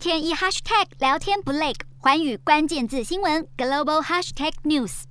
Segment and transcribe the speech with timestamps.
[0.00, 5.02] 天一 hashtag 聊天不累，寰宇关键字新闻 global hashtag news。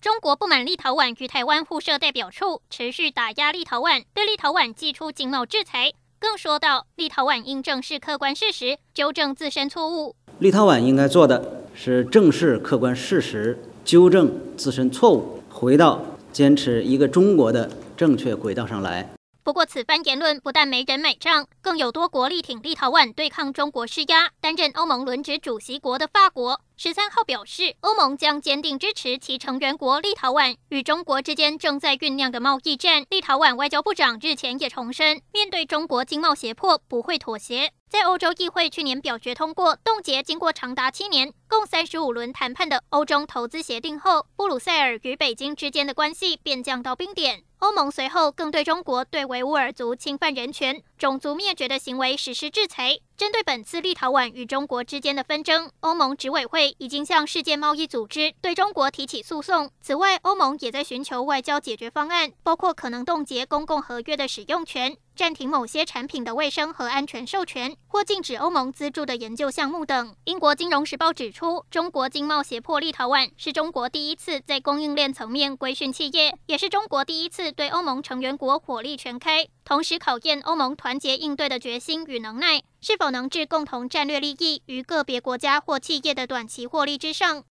[0.00, 5.92] 中国不满立陶宛与台湾互设代表处，持续打压立陶宛，对立陶宛祭出经贸制裁。
[6.18, 10.16] 更说到，立陶宛应正视客观事实，纠正自身错误。
[10.38, 16.00] 立陶宛应该做的是正视客观事实，纠正自身错误，回到
[16.32, 19.10] 坚持一个中国的正确轨道上来。
[19.44, 24.30] 不过，此番言论不但没人买账，更有多国力挺立陶宛对抗中国施压。
[24.40, 33.04] 担任欧盟轮值主席国的法国十三号表示，欧盟将坚定支持其成员国立陶宛与中国之间正在酝酿的贸易战。
[33.10, 37.72] 立陶宛外交部长日前也重申，面对中国经贸胁迫，不会妥协。
[37.92, 47.42] 在欧洲议会去年表决通过冻结经过长达七年、共三十五轮谈判的欧中投资协定后，布鲁塞尔与北京之间的关系便降到冰点。
[47.58, 52.98] 欧盟随后更对中国对维吾尔族侵犯人权、种族灭绝的行为实施制裁。
[53.16, 59.70] 针对本次立陶宛与中国之间的纷争，欧盟执委会已经向世界贸易组织对中国提起诉讼。
[59.80, 64.96] 此外，欧盟也在寻求外交解决方案，包括可能冻结公共合约的使用权。
[65.14, 70.14] 暂停某些产品的卫生和安全授权，或禁止欧盟资助的研究项目等。
[70.24, 87.40] 英国金融时报指出，中国经贸胁迫立陶宛，是中国第一次在供应链层面规训企业，也是中国第一次对欧盟成员国火力全开，同时考验欧盟团结应对的决心与能耐，是否能置共同战略利益于个别国家或企业的短期获利之上。